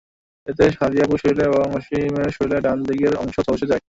এতে 0.47 0.63
সাদিয়ার 0.71 1.07
পুরো 1.07 1.21
শরীর 1.21 1.39
এবং 1.49 1.65
অসীমের 1.77 2.29
শরীরের 2.31 2.61
ডান 2.61 2.77
দিকের 2.83 3.13
অংশ 3.15 3.35
ঝলসে 3.47 3.65
যায়। 3.65 3.79